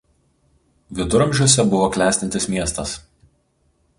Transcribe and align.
Viduramžiuose 0.99 1.67
buvo 1.75 1.91
klestintis 1.97 2.49
miestas. 2.53 2.95